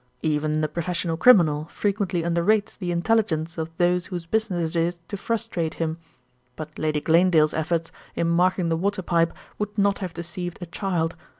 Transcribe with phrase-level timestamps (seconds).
[0.23, 5.15] "Even the professional criminal frequently underrates the intelligence of those whose business it is to
[5.15, 5.99] frustrate him;
[6.55, 11.15] but Lady Glanedale's efforts in marking the water pipe would not have deceived a child.